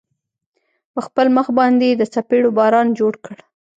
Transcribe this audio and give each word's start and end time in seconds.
په 0.93 0.99
خپل 1.07 1.27
مخ 1.35 1.47
باندې 1.59 1.85
يې 1.89 1.95
د 1.97 2.03
څپېړو 2.13 2.49
باران 2.57 2.87
جوړ 2.99 3.13
كړ. 3.25 3.37